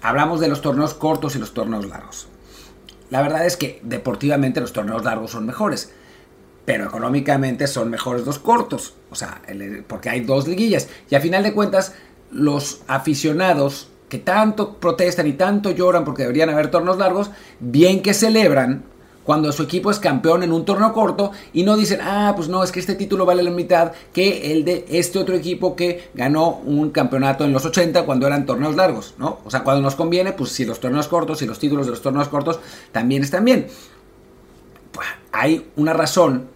hablamos 0.02 0.40
de 0.40 0.48
los 0.48 0.62
torneos 0.62 0.94
cortos 0.94 1.36
y 1.36 1.40
los 1.40 1.54
torneos 1.54 1.86
largos. 1.86 2.28
La 3.10 3.22
verdad 3.22 3.46
es 3.46 3.58
que 3.58 3.82
deportivamente 3.84 4.62
los 4.62 4.72
torneos 4.72 5.04
largos 5.04 5.32
son 5.32 5.46
mejores, 5.46 5.92
pero 6.66 6.86
económicamente 6.86 7.68
son 7.68 7.90
mejores 7.90 8.26
los 8.26 8.40
cortos, 8.40 8.94
o 9.10 9.16
sea, 9.16 9.42
porque 9.88 10.10
hay 10.10 10.22
dos 10.22 10.48
liguillas 10.48 10.88
y 11.10 11.16
a 11.16 11.22
final 11.22 11.44
de 11.44 11.54
cuentas 11.54 11.94
los 12.32 12.82
aficionados 12.88 13.90
que 14.10 14.20
tanto 14.20 14.76
protestan 14.76 15.28
y 15.28 15.34
tanto 15.34 15.72
lloran 15.72 16.06
porque 16.06 16.24
deberían 16.24 16.50
haber 16.50 16.70
torneos 16.70 16.98
largos, 16.98 17.32
bien 17.60 18.02
que 18.02 18.14
celebran 18.14 18.84
cuando 19.24 19.52
su 19.52 19.64
equipo 19.64 19.90
es 19.90 20.00
campeón 20.00 20.44
en 20.44 20.52
un 20.52 20.66
torneo 20.66 20.94
corto 20.94 21.32
y 21.54 21.64
no 21.64 21.78
dicen, 21.78 22.00
ah, 22.02 22.34
pues 22.36 22.50
no, 22.50 22.64
es 22.64 22.72
que 22.72 22.80
este 22.80 22.96
título 22.96 23.26
vale 23.26 23.42
la 23.42 23.52
mitad 23.52 23.94
que 24.14 24.52
el 24.52 24.66
de 24.66 24.86
este 24.90 25.20
otro 25.20 25.36
equipo 25.36 25.76
que 25.76 26.10
ganó 26.14 26.62
un 26.66 26.92
campeonato 26.92 27.46
en 27.46 27.54
los 27.54 27.66
80 27.66 28.04
cuando 28.04 28.28
eran 28.28 28.46
torneos 28.46 28.76
largos, 28.76 29.16
¿no? 29.18 29.40
O 29.46 29.50
sea, 29.50 29.64
cuando 29.64 29.82
nos 29.82 29.96
conviene, 29.96 30.34
pues 30.34 30.52
si 30.52 30.66
los 30.66 30.80
torneos 30.80 31.08
cortos 31.08 31.42
y 31.42 31.46
los 31.46 31.58
títulos 31.58 31.86
de 31.86 31.92
los 31.92 32.02
torneos 32.02 32.28
cortos 32.28 32.60
también 32.92 33.24
están 33.24 33.46
bien. 33.46 33.68
Pues, 34.92 35.08
hay 35.32 35.72
una 35.76 35.94
razón 35.94 36.53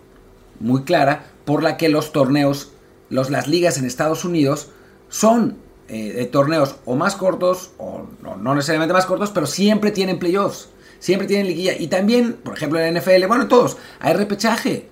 muy 0.60 0.84
clara 0.84 1.26
por 1.46 1.64
la 1.64 1.78
que 1.78 1.90
los 1.90 2.12
torneos, 2.12 2.72
los, 3.10 3.30
las 3.30 3.48
ligas 3.48 3.78
en 3.78 3.86
Estados 3.86 4.26
Unidos 4.26 4.70
son 5.10 5.58
eh, 5.88 6.12
de 6.14 6.26
torneos 6.26 6.76
o 6.86 6.96
más 6.96 7.16
cortos, 7.16 7.72
o 7.78 8.08
no 8.42 8.56
necesariamente 8.56 8.94
más 8.94 9.06
cortos, 9.06 9.32
pero 9.32 9.48
siempre 9.48 9.92
tienen 9.92 10.20
playoffs 10.20 10.70
siempre 11.00 11.28
tienen 11.28 11.48
liguilla. 11.48 11.74
Y 11.78 11.88
también, 11.88 12.34
por 12.34 12.56
ejemplo, 12.56 12.80
en 12.80 12.94
la 12.94 13.00
NFL, 13.00 13.26
bueno, 13.28 13.48
todos, 13.48 13.78
hay 14.00 14.14
repechaje, 14.14 14.90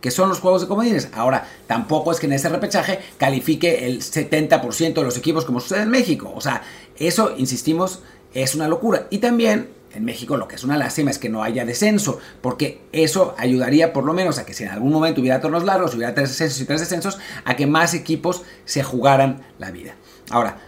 que 0.00 0.10
son 0.10 0.28
los 0.28 0.40
juegos 0.40 0.62
de 0.62 0.68
comodines. 0.68 1.08
Ahora, 1.12 1.48
tampoco 1.66 2.12
es 2.12 2.20
que 2.20 2.26
en 2.26 2.32
ese 2.32 2.48
repechaje 2.48 3.00
califique 3.18 3.86
el 3.86 4.00
70% 4.00 4.94
de 4.94 5.02
los 5.02 5.16
equipos 5.16 5.44
como 5.44 5.60
sucede 5.60 5.82
en 5.82 5.90
México. 5.90 6.32
O 6.34 6.40
sea, 6.40 6.62
eso, 6.96 7.34
insistimos, 7.36 8.00
es 8.34 8.54
una 8.54 8.68
locura. 8.68 9.06
Y 9.10 9.18
también 9.18 9.68
en 9.94 10.04
México 10.04 10.36
lo 10.36 10.48
que 10.48 10.56
es 10.56 10.64
una 10.64 10.76
lástima 10.76 11.10
es 11.10 11.18
que 11.18 11.28
no 11.28 11.42
haya 11.42 11.64
descenso, 11.64 12.18
porque 12.40 12.80
eso 12.92 13.34
ayudaría 13.38 13.92
por 13.92 14.04
lo 14.04 14.12
menos 14.12 14.38
a 14.38 14.46
que 14.46 14.54
si 14.54 14.64
en 14.64 14.70
algún 14.70 14.92
momento 14.92 15.20
hubiera 15.20 15.40
tornos 15.40 15.64
largos, 15.64 15.94
hubiera 15.94 16.14
tres 16.14 16.30
descensos 16.30 16.60
y 16.60 16.64
tres 16.64 16.80
descensos, 16.80 17.18
a 17.44 17.56
que 17.56 17.66
más 17.66 17.94
equipos 17.94 18.42
se 18.64 18.82
jugaran 18.82 19.42
la 19.58 19.70
vida. 19.70 19.94
Ahora, 20.30 20.58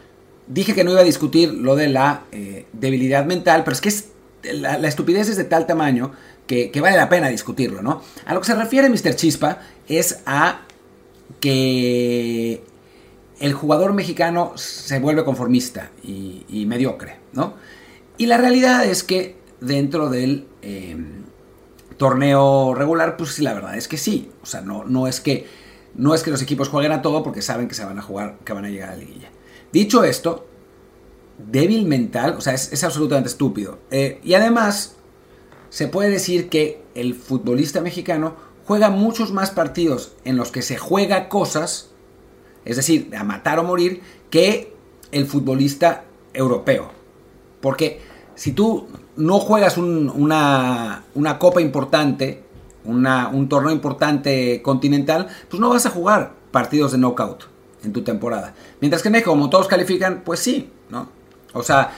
dije 0.47 0.75
que 0.75 0.85
no 0.85 0.93
iba 0.93 1.01
a 1.01 1.05
discutir 1.05 1.53
lo 1.53 1.77
de 1.77 1.89
la 1.89 2.23
eh, 2.33 2.67
debilidad 2.73 3.25
mental, 3.25 3.65
pero 3.65 3.75
es 3.75 3.81
que 3.81 3.89
es 3.89 4.09
la, 4.43 4.89
estupidez 4.89 5.29
es 5.29 5.37
de 5.37 5.45
tal 5.45 5.67
tamaño 5.67 6.13
que, 6.47 6.73
vale 6.81 6.97
la 6.97 7.09
pena 7.09 7.29
discutirlo, 7.29 7.83
¿no? 7.83 8.03
A 8.25 8.35
lo 8.35 8.41
que 8.41 8.47
se 8.47 8.55
refiere 8.55 8.89
Mr. 8.89 9.15
Chispa 9.15 9.61
es 9.87 10.21
a 10.25 10.63
que 11.41 12.63
el 13.39 13.53
jugador 13.53 13.93
mexicano 13.93 14.53
se 14.57 14.99
vuelve 14.99 15.25
conformista 15.25 15.91
y, 16.03 16.65
mediocre, 16.67 17.17
¿no? 17.33 17.55
Y 18.19 18.27
la 18.27 18.37
realidad 18.37 18.85
es 18.85 19.05
que 19.05 19.37
dentro 19.61 20.11
del 20.11 20.47
em, 20.61 21.25
torneo 21.97 22.75
regular, 22.75 23.17
pues 23.17 23.31
sí, 23.31 23.43
la 23.43 23.55
verdad 23.55 23.77
es 23.77 23.89
que 23.89 23.97
sí. 23.97 24.31
O 24.43 24.47
sea, 24.47 24.61
no, 24.61 24.85
no, 24.85 25.07
es 25.07 25.21
que, 25.21 25.47
no 25.95 26.15
es 26.15 26.23
que 26.23 26.31
los 26.31 26.43
equipos 26.43 26.69
jueguen 26.69 26.93
a 26.93 27.01
todo 27.01 27.23
porque 27.23 27.43
saben 27.43 27.69
que 27.69 27.75
se 27.75 27.85
van 27.85 27.99
a 27.99 28.03
jugar, 28.03 28.39
que 28.45 28.53
van 28.53 28.65
a 28.65 28.71
llegar 28.71 28.91
a 28.91 28.93
la 28.93 28.99
liguilla. 28.99 29.31
Dicho 29.73 30.03
esto, 30.03 30.47
débil 31.39 31.87
mental, 31.87 32.35
o 32.37 32.41
sea, 32.41 32.55
es, 32.55 32.85
absolutamente 32.85 33.29
estúpido. 33.29 33.79
Eh, 33.91 34.21
y 34.25 34.35
además, 34.35 34.97
se 35.71 35.87
puede 35.87 36.11
decir 36.11 36.49
que 36.49 36.83
el 36.95 37.15
futbolista 37.15 37.81
mexicano 37.81 38.37
juega 38.65 38.91
muchos 38.91 39.33
más 39.33 39.51
partidos 39.51 40.17
en 40.25 40.37
los 40.37 40.51
que 40.51 40.63
se 40.63 40.77
juega 40.77 41.29
cosas, 41.29 41.91
es 42.65 42.77
decir, 42.77 43.11
a 43.17 43.23
matar 43.23 43.59
o 43.61 43.65
morir, 43.65 44.03
que 44.31 44.75
el 45.13 45.27
futbolista 45.27 46.05
europeo. 46.35 46.91
Porque 47.61 48.01
si 48.39 48.53
tú 48.53 48.87
no 49.17 49.41
juegas 49.41 49.77
una, 49.79 51.03
una, 51.17 51.39
copa 51.41 51.61
importante, 51.61 52.45
un 52.85 53.49
torneo 53.49 53.73
importante 53.73 54.63
continental, 54.63 55.27
pues 55.51 55.61
no 55.61 55.69
vas 55.69 55.87
a 55.87 55.91
jugar 55.91 56.35
partidos 56.53 56.93
de 56.93 56.99
knockout 56.99 57.47
en 57.83 57.93
tu 57.93 58.03
temporada. 58.03 58.55
Mientras 58.81 59.03
que 59.03 59.09
en 59.09 59.15
México, 59.15 59.33
como 59.33 59.51
todos 59.51 59.67
califican, 59.67 60.23
pues 60.25 60.39
sí, 60.39 60.71
¿no? 60.89 61.09
O 61.53 61.65
sea, 61.65 61.91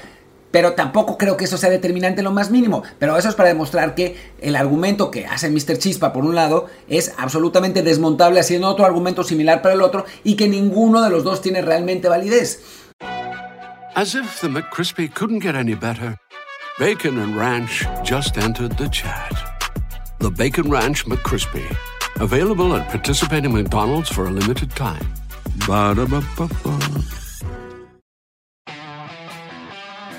pero 0.50 0.72
tampoco 0.72 1.18
creo 1.18 1.36
que 1.36 1.44
eso 1.44 1.58
sea 1.58 1.68
determinante 1.68 2.22
lo 2.22 2.32
más 2.32 2.50
mínimo. 2.50 2.84
Pero 2.98 3.18
eso 3.18 3.28
es 3.28 3.34
para 3.34 3.50
demostrar 3.50 3.94
que 3.94 4.16
el 4.40 4.56
argumento 4.56 5.10
que 5.10 5.26
hace 5.26 5.50
Mr. 5.50 5.76
Chispa 5.76 6.14
por 6.14 6.24
un 6.24 6.34
lado 6.34 6.68
es 6.88 7.12
absolutamente 7.18 7.82
desmontable 7.82 8.40
haciendo 8.40 8.68
otro 8.68 8.86
argumento 8.86 9.24
similar 9.24 9.60
para 9.60 9.74
el 9.74 9.82
otro 9.82 10.06
y 10.24 10.36
que 10.36 10.48
ninguno 10.48 11.02
de 11.02 11.10
los 11.10 11.22
dos 11.22 11.42
tiene 11.42 11.60
realmente 11.60 12.08
validez. 12.08 12.62
As 13.94 14.14
if 14.14 14.40
the 14.40 14.48
McCrispy 14.48 15.12
couldn't 15.12 15.42
get 15.42 15.54
any 15.54 15.74
better, 15.74 16.16
Bacon 16.80 17.18
and 17.18 17.36
Ranch 17.36 17.84
just 18.02 18.38
entered 18.38 18.78
the 18.78 18.88
chat. 18.88 19.34
The 20.18 20.30
Bacon 20.30 20.70
Ranch 20.70 21.04
McCrispy, 21.04 21.76
available 22.22 22.74
at 22.74 22.88
participating 22.88 23.52
McDonald's 23.52 24.08
for 24.08 24.24
a 24.24 24.30
limited 24.30 24.70
time. 24.70 25.06
ba 25.66 25.94
da 25.94 26.06
ba 26.06 26.24
ba 26.38 26.48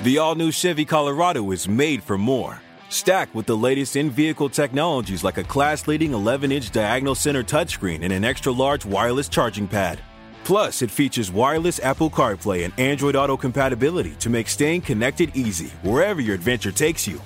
The 0.04 0.18
all 0.18 0.36
new 0.36 0.52
Chevy 0.52 0.84
Colorado 0.84 1.50
is 1.50 1.66
made 1.66 2.00
for 2.00 2.16
more. 2.16 2.62
Stacked 2.90 3.34
with 3.34 3.46
the 3.46 3.56
latest 3.56 3.96
in 3.96 4.08
vehicle 4.08 4.48
technologies 4.48 5.24
like 5.24 5.38
a 5.38 5.44
class 5.44 5.88
leading 5.88 6.12
11 6.12 6.52
inch 6.52 6.70
diagonal 6.70 7.16
center 7.16 7.42
touchscreen 7.42 8.04
and 8.04 8.12
an 8.12 8.22
extra 8.22 8.52
large 8.52 8.86
wireless 8.86 9.28
charging 9.28 9.66
pad. 9.66 9.98
Plus, 10.44 10.82
it 10.82 10.90
features 10.90 11.30
wireless 11.30 11.78
Apple 11.80 12.10
CarPlay 12.10 12.64
and 12.64 12.74
Android 12.78 13.14
Auto 13.14 13.36
compatibility 13.36 14.14
to 14.18 14.28
make 14.28 14.48
staying 14.48 14.80
connected 14.80 15.30
easy 15.34 15.68
wherever 15.82 16.20
your 16.20 16.34
adventure 16.34 16.72
takes 16.72 17.06
you. 17.06 17.20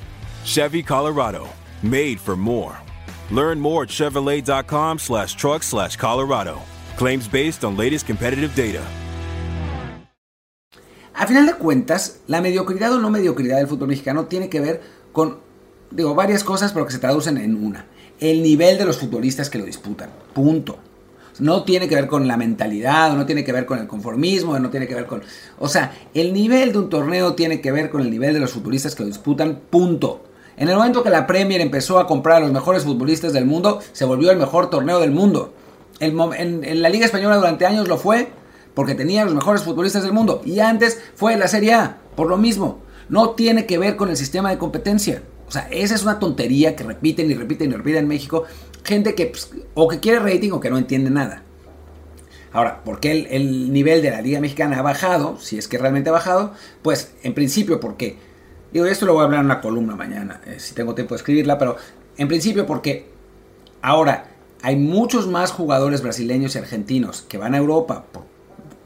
Chevy 0.44 0.82
Colorado, 0.82 1.48
made 1.82 2.20
for 2.20 2.36
more. 2.36 2.76
Learn 3.30 3.58
more 3.58 3.84
at 3.84 3.88
Chevrolet.com 3.88 4.98
slash 4.98 5.34
truck 5.34 5.62
slash 5.62 5.96
Colorado. 5.96 6.60
Claims 6.96 7.26
based 7.26 7.64
on 7.64 7.76
latest 7.76 8.06
competitive 8.06 8.54
data. 8.54 8.82
A 11.18 11.26
final 11.26 11.46
de 11.46 11.54
cuentas, 11.54 12.20
la 12.26 12.42
mediocridad 12.42 12.92
o 12.92 13.00
no 13.00 13.08
mediocridad 13.08 13.56
del 13.56 13.68
fútbol 13.68 13.88
mexicano 13.88 14.26
tiene 14.26 14.50
que 14.50 14.60
ver 14.60 14.82
con, 15.12 15.38
digo, 15.90 16.14
varias 16.14 16.44
cosas, 16.44 16.72
pero 16.72 16.84
que 16.84 16.92
se 16.92 16.98
traducen 16.98 17.38
en 17.38 17.64
una. 17.64 17.86
El 18.20 18.42
nivel 18.42 18.76
de 18.76 18.84
los 18.84 18.98
futbolistas 18.98 19.48
que 19.48 19.58
lo 19.58 19.64
disputan. 19.64 20.10
Punto. 20.34 20.78
No 21.38 21.64
tiene 21.64 21.88
que 21.88 21.94
ver 21.94 22.06
con 22.06 22.26
la 22.26 22.36
mentalidad, 22.36 23.12
o 23.12 23.16
no 23.16 23.26
tiene 23.26 23.44
que 23.44 23.52
ver 23.52 23.66
con 23.66 23.78
el 23.78 23.86
conformismo, 23.86 24.58
no 24.58 24.70
tiene 24.70 24.86
que 24.86 24.94
ver 24.94 25.06
con... 25.06 25.22
O 25.58 25.68
sea, 25.68 25.92
el 26.14 26.32
nivel 26.32 26.72
de 26.72 26.78
un 26.78 26.88
torneo 26.88 27.34
tiene 27.34 27.60
que 27.60 27.72
ver 27.72 27.90
con 27.90 28.00
el 28.00 28.10
nivel 28.10 28.32
de 28.32 28.40
los 28.40 28.52
futbolistas 28.52 28.94
que 28.94 29.02
lo 29.02 29.08
disputan. 29.08 29.60
Punto. 29.70 30.24
En 30.56 30.68
el 30.68 30.76
momento 30.76 31.02
que 31.02 31.10
la 31.10 31.26
Premier 31.26 31.60
empezó 31.60 31.98
a 31.98 32.06
comprar 32.06 32.38
a 32.38 32.40
los 32.40 32.52
mejores 32.52 32.84
futbolistas 32.84 33.32
del 33.32 33.44
mundo, 33.44 33.80
se 33.92 34.04
volvió 34.04 34.30
el 34.30 34.38
mejor 34.38 34.70
torneo 34.70 35.00
del 35.00 35.10
mundo. 35.10 35.52
en 36.00 36.82
la 36.82 36.88
Liga 36.88 37.04
Española 37.04 37.36
durante 37.36 37.66
años 37.66 37.88
lo 37.88 37.98
fue 37.98 38.28
porque 38.76 38.94
tenía 38.94 39.24
los 39.24 39.34
mejores 39.34 39.62
futbolistas 39.62 40.02
del 40.02 40.12
mundo. 40.12 40.42
Y 40.44 40.60
antes 40.60 41.00
fue 41.14 41.34
la 41.38 41.48
Serie 41.48 41.72
A, 41.72 41.96
por 42.14 42.28
lo 42.28 42.36
mismo. 42.36 42.80
No 43.08 43.30
tiene 43.30 43.64
que 43.64 43.78
ver 43.78 43.96
con 43.96 44.10
el 44.10 44.18
sistema 44.18 44.50
de 44.50 44.58
competencia. 44.58 45.22
O 45.48 45.52
sea, 45.52 45.68
esa 45.70 45.94
es 45.94 46.02
una 46.02 46.18
tontería 46.18 46.74
que 46.74 46.84
repiten 46.84 47.30
y 47.30 47.34
repiten 47.34 47.70
y 47.70 47.74
repiten 47.74 48.00
en 48.00 48.08
México. 48.08 48.44
Gente 48.84 49.14
que 49.14 49.26
pues, 49.26 49.50
o 49.74 49.88
que 49.88 50.00
quiere 50.00 50.18
rating 50.18 50.50
o 50.52 50.60
que 50.60 50.70
no 50.70 50.78
entiende 50.78 51.10
nada. 51.10 51.42
Ahora, 52.52 52.82
¿por 52.84 53.00
qué 53.00 53.28
el, 53.30 53.72
nivel 53.72 54.02
de 54.02 54.10
la 54.10 54.22
Liga 54.22 54.40
Mexicana 54.40 54.78
ha 54.78 54.82
bajado? 54.82 55.38
Si 55.38 55.58
es 55.58 55.68
que 55.68 55.78
realmente 55.78 56.08
ha 56.08 56.12
bajado. 56.12 56.52
Pues 56.82 57.12
en 57.22 57.34
principio 57.34 57.80
porque, 57.80 58.16
digo, 58.72 58.86
esto 58.86 59.06
lo 59.06 59.12
voy 59.12 59.22
a 59.22 59.24
hablar 59.24 59.40
en 59.40 59.46
una 59.46 59.60
columna 59.60 59.94
mañana, 59.94 60.40
eh, 60.46 60.56
si 60.58 60.74
tengo 60.74 60.94
tiempo 60.94 61.14
de 61.14 61.18
escribirla, 61.18 61.58
pero 61.58 61.76
en 62.16 62.28
principio 62.28 62.66
porque 62.66 63.10
ahora 63.82 64.30
hay 64.62 64.76
muchos 64.76 65.26
más 65.26 65.52
jugadores 65.52 66.02
brasileños 66.02 66.54
y 66.54 66.58
argentinos 66.58 67.22
que 67.22 67.38
van 67.38 67.54
a 67.54 67.58
Europa 67.58 68.04
por 68.10 68.36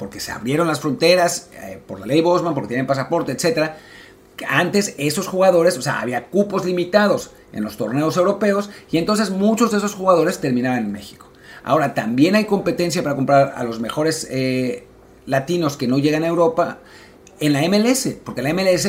porque 0.00 0.19
se 0.19 0.33
abrieron 0.33 0.67
las 0.67 0.81
fronteras 0.81 1.50
eh, 1.52 1.79
por 1.87 2.00
la 2.00 2.07
ley 2.07 2.23
Bosman, 2.23 2.55
porque 2.55 2.69
tienen 2.69 2.87
pasaporte, 2.87 3.33
etc. 3.33 3.73
Antes 4.49 4.94
esos 4.99 5.26
jugadores, 5.26 5.76
o 5.76 5.82
sea, 5.82 6.00
había 6.00 6.28
cupos 6.28 6.64
limitados 6.64 7.30
en 7.52 7.64
los 7.64 7.76
torneos 7.76 8.16
europeos 8.16 8.70
y 8.90 8.99
entonces 8.99 9.30
muchos 9.30 9.70
de 9.73 9.78
esos 9.78 9.94
jugadores 9.94 10.38
terminaban 10.40 10.78
en 10.78 10.92
México. 10.92 11.28
Ahora 11.62 11.94
también 11.94 12.37
hay 12.37 12.44
competencia 12.44 13.02
para 13.02 13.16
comprar 13.16 13.54
a 13.56 13.64
los 13.64 13.80
mejores 13.80 14.26
eh, 14.30 14.87
latinos 15.26 15.76
que 15.76 15.87
no 15.87 15.99
llegan 15.99 16.25
a 16.25 16.28
Europa 16.28 16.78
en 17.38 17.52
la 17.52 17.62
MLS, 17.68 18.16
porque 18.25 18.42
la 18.42 18.52
MLS 18.52 18.88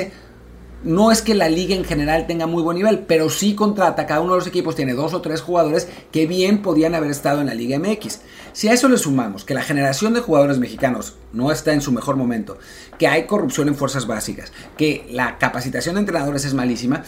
no 0.84 1.12
es 1.12 1.22
que 1.22 1.36
la 1.36 1.48
liga 1.48 1.76
en 1.76 1.84
general 1.84 2.26
tenga 2.28 2.48
muy 2.48 2.64
buen 2.64 2.78
nivel, 2.78 3.00
pero 3.00 3.30
sí 3.30 3.54
contrata, 3.54 4.08
cada 4.08 4.22
uno 4.22 4.34
de 4.34 4.40
los 4.40 4.48
equipos 4.48 4.76
tiene 4.76 4.94
dos 4.94 5.14
o 5.14 5.22
tres 5.22 5.42
jugadores 5.42 5.88
que 6.12 6.26
bien 6.26 6.62
podían 6.62 6.96
haber 6.96 7.12
estado 7.12 7.42
en 7.42 7.48
la 7.48 7.54
Liga 7.54 7.78
MX. 7.78 8.22
Si 8.54 8.68
a 8.68 8.74
eso 8.74 8.90
le 8.90 8.98
sumamos 8.98 9.46
que 9.46 9.54
la 9.54 9.62
generación 9.62 10.14
de 10.14 10.22
jugadores 10.22 10.58
mexicanos 10.58 11.16
no 11.34 11.52
está 11.52 11.74
en 11.74 11.82
su 11.82 11.92
mejor 11.92 12.16
momento, 12.16 12.58
que 12.98 13.08
hay 13.08 13.26
corrupción 13.26 13.68
en 13.68 13.76
fuerzas 13.76 14.08
básicas, 14.08 14.52
que 14.78 15.08
la 15.12 15.38
capacitación 15.38 15.96
de 15.96 16.02
entrenadores 16.02 16.46
es 16.46 16.54
malísima, 16.54 17.04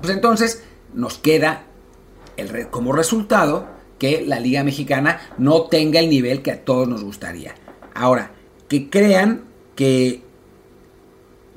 pues 0.00 0.12
entonces 0.12 0.62
nos 0.92 1.18
queda 1.18 1.64
el, 2.36 2.68
como 2.68 2.92
resultado 2.92 3.68
que 3.98 4.24
la 4.26 4.40
Liga 4.40 4.64
Mexicana 4.64 5.20
no 5.38 5.62
tenga 5.62 6.00
el 6.00 6.10
nivel 6.10 6.42
que 6.42 6.52
a 6.52 6.64
todos 6.64 6.86
nos 6.88 7.02
gustaría. 7.02 7.54
Ahora, 7.94 8.32
que 8.68 8.90
crean 8.90 9.44
que 9.76 10.22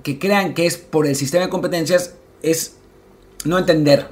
que 0.08 0.20
crean 0.20 0.54
que 0.54 0.66
es 0.66 0.78
por 0.78 1.06
el 1.06 1.18
sistema 1.18 1.44
de 1.44 1.50
competencias 1.50 2.14
es 2.42 2.78
no 3.44 3.58
entender 3.58 4.08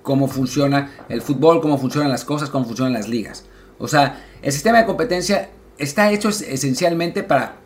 cómo 0.00 0.28
funciona 0.28 0.94
el 1.10 1.20
fútbol, 1.20 1.60
cómo 1.60 1.76
funcionan 1.76 2.10
las 2.10 2.24
cosas, 2.24 2.48
cómo 2.48 2.64
funcionan 2.64 2.94
las 2.94 3.06
ligas. 3.06 3.44
O 3.78 3.86
sea, 3.86 4.24
el 4.40 4.50
sistema 4.50 4.78
de 4.78 4.86
competencia 4.86 5.50
está 5.76 6.10
hecho 6.10 6.30
esencialmente 6.30 7.22
para 7.22 7.56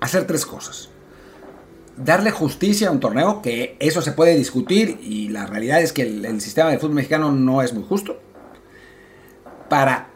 hacer 0.00 0.26
tres 0.26 0.46
cosas. 0.46 0.88
Darle 1.98 2.30
justicia 2.30 2.88
a 2.88 2.92
un 2.92 3.00
torneo, 3.00 3.42
que 3.42 3.76
eso 3.78 4.00
se 4.00 4.12
puede 4.12 4.34
discutir 4.38 5.00
y 5.02 5.28
la 5.28 5.44
realidad 5.44 5.82
es 5.82 5.92
que 5.92 6.00
el, 6.00 6.40
sistema 6.40 6.70
de 6.70 6.78
fútbol 6.78 6.94
mexicano 6.94 7.30
no 7.30 7.60
es 7.60 7.74
muy 7.74 7.82
justo. 7.82 8.18
Para 9.68 10.08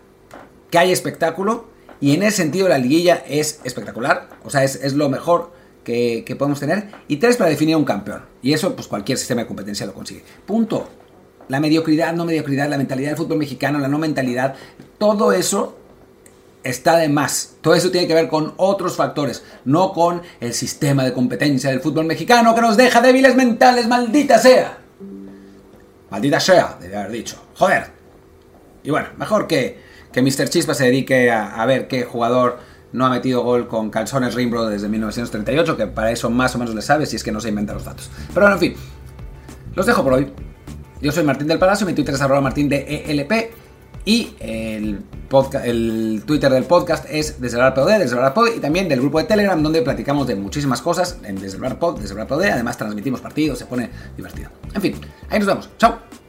que 0.71 0.79
haya 0.79 0.95
espectáculo 0.95 1.67
y 2.01 2.15
en 2.15 2.23
ese 2.23 2.39
sentido 2.39 2.71
la 2.71 2.79
liguilla 2.79 3.23
es 3.29 3.61
espectacular, 3.65 4.31
o 4.45 4.49
sea, 4.49 4.65
es, 4.65 4.77
es 4.77 4.95
lo 4.95 5.11
mejor 5.11 5.53
que, 5.85 6.37
podemos 6.39 6.59
tener. 6.59 6.89
Y 7.07 7.19
tres, 7.19 7.37
para 7.37 7.51
definir 7.51 7.77
un 7.77 7.85
campeón. 7.85 8.23
Y 8.43 8.53
eso, 8.53 8.75
pues 8.75 8.89
cualquier 8.89 9.19
sistema 9.19 9.43
de 9.43 9.47
competencia 9.47 9.87
lo 9.87 9.95
consigue. 9.95 10.25
Punto. 10.47 10.89
La 11.49 11.61
mediocridad, 11.61 12.15
no 12.15 12.25
mediocridad, 12.25 12.69
la 12.69 12.79
mentalidad 12.79 13.11
del 13.11 13.19
fútbol 13.19 13.39
mexicano, 13.39 13.79
la 13.79 13.87
no 13.87 13.99
mentalidad, 13.99 14.55
todo 14.97 15.31
eso 15.33 15.77
está 16.63 16.97
de 16.97 17.11
más. 17.11 17.57
Todo 17.61 17.75
eso 17.75 17.91
tiene 17.91 18.09
que 18.09 18.15
ver 18.15 18.29
con 18.29 18.55
otros 18.57 18.97
factores, 18.97 19.45
no 19.67 19.93
con 19.93 20.23
el 20.41 20.55
sistema 20.55 21.05
de 21.05 21.13
competencia 21.13 21.69
del 21.69 21.81
fútbol 21.81 22.07
mexicano 22.07 22.55
que 22.55 22.63
nos 22.63 22.79
deja 22.79 23.03
débiles 23.03 23.37
mentales, 23.37 23.87
maldita 23.87 24.39
sea. 24.39 24.79
Maldita 26.11 26.41
sea, 26.41 26.79
debe 26.81 26.97
haber 26.97 27.13
dicho. 27.13 27.37
Joder. 27.57 27.89
Y 28.83 28.91
bueno, 28.91 29.09
mejor 29.19 29.47
que, 29.47 29.79
que 30.11 30.23
Mr. 30.23 30.49
Chispa 30.49 30.73
se 30.73 30.85
dedique 30.85 31.31
a, 31.31 31.61
a 31.61 31.67
ver 31.67 31.89
qué 31.89 32.05
jugador 32.05 32.59
no 32.95 33.05
ha 33.05 33.11
metido 33.11 33.43
gol 33.43 33.67
con 33.67 33.91
calzones 33.91 34.35
Rimbro 34.35 34.67
desde 34.67 34.89
1938, 34.89 35.77
que 35.77 35.87
para 35.89 36.13
eso 36.13 36.31
más 36.31 36.55
o 36.55 36.59
menos 36.59 36.75
le 36.77 36.81
sabe 36.81 37.07
si 37.07 37.17
es 37.17 37.25
que 37.25 37.33
no 37.33 37.41
se 37.41 37.49
inventa 37.49 37.75
los 37.75 37.85
datos. 37.85 38.09
Pero 38.29 38.43
bueno, 38.43 38.55
en 38.55 38.61
fin, 38.61 38.75
los 39.75 39.85
dejo 39.85 40.05
por 40.05 40.13
hoy. 40.13 40.33
Yo 41.03 41.11
soy 41.11 41.25
Martín 41.25 41.49
del 41.49 41.59
Palacio, 41.59 41.87
mi 41.87 41.93
Twitter 41.93 42.15
es 42.15 42.21
arroba 42.21 42.41
martín 42.41 42.69
de 42.69 43.05
ELP 43.09 43.33
y 44.05 44.35
el, 44.39 45.03
el 45.65 46.23
Twitter 46.25 46.53
del 46.53 46.65
podcast 46.65 47.07
es 47.11 47.41
desde 47.41 47.61
el 47.61 47.73
POD, 47.73 47.99
desde 47.99 48.17
el 48.17 48.33
POD 48.33 48.57
y 48.57 48.61
también 48.61 48.89
del 48.89 49.01
grupo 49.01 49.19
de 49.19 49.25
Telegram 49.25 49.61
donde 49.61 49.83
platicamos 49.83 50.29
de 50.29 50.37
muchísimas 50.37 50.81
cosas 50.81 51.19
en 51.25 51.35
desde 51.35 51.59
el 51.67 51.77
POD, 51.77 51.99
desde 51.99 52.19
el 52.19 52.27
POD, 52.29 52.45
además 52.45 52.79
transmitimos 52.79 53.21
partidos, 53.21 53.59
se 53.59 53.67
pone 53.67 53.91
divertido. 54.17 54.51
En 54.73 54.81
fin, 54.81 54.95
ahí 55.29 55.41
nos 55.41 55.49
vemos. 55.49 55.69
Chao. 55.79 56.24